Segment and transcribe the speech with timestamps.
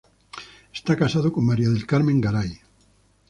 [0.77, 2.59] Está casado con María del Carmen Garay.